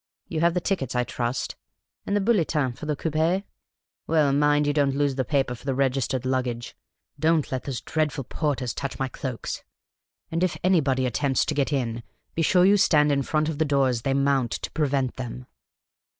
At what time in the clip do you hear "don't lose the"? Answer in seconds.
4.95-5.25